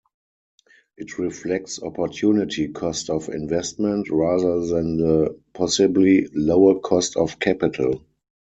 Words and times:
It 0.97 1.19
reflects 1.19 1.79
opportunity 1.79 2.69
cost 2.69 3.11
of 3.11 3.29
investment, 3.29 4.09
rather 4.09 4.65
than 4.65 4.97
the 4.97 5.39
possibly 5.53 6.25
lower 6.33 6.79
cost 6.79 7.15
of 7.17 7.39
capital. 7.39 8.01